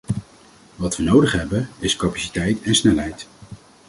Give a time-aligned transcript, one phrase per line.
[0.75, 3.27] Wat we nodig hebben, is capaciteit en snelheid.